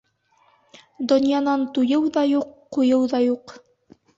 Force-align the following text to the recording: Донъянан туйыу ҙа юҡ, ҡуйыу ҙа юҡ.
Донъянан 1.11 1.65
туйыу 1.77 2.09
ҙа 2.17 2.25
юҡ, 2.31 2.51
ҡуйыу 2.79 3.07
ҙа 3.13 3.25
юҡ. 3.27 3.59